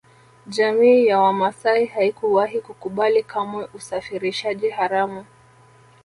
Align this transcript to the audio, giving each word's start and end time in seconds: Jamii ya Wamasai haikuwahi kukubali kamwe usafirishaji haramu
Jamii 0.47 1.05
ya 1.05 1.19
Wamasai 1.19 1.85
haikuwahi 1.85 2.61
kukubali 2.61 3.23
kamwe 3.23 3.67
usafirishaji 3.73 4.69
haramu 4.69 5.25